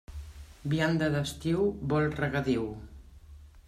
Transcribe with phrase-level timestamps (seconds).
[0.73, 2.69] Vianda d'estiu vol regadiu.